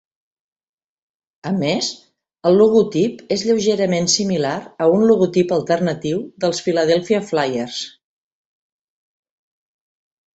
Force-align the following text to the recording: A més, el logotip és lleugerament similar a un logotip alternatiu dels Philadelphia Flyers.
A 1.47 1.49
més, 1.63 1.89
el 2.51 2.55
logotip 2.61 3.19
és 3.35 3.43
lleugerament 3.49 4.09
similar 4.13 4.53
a 4.85 4.87
un 4.93 5.05
logotip 5.11 5.53
alternatiu 5.59 6.23
dels 6.45 6.63
Philadelphia 6.69 7.21
Flyers. 7.29 7.83